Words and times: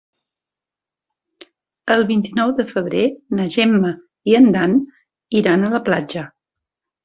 El 1.97 2.01
vint-i-nou 2.13 2.55
de 2.61 2.67
febrer 2.73 3.05
na 3.41 3.47
Gemma 3.59 3.95
i 4.33 4.41
en 4.43 4.51
Dan 4.59 4.77
iran 5.45 5.69
a 5.71 5.75
la 5.79 5.87
platja. 5.93 6.29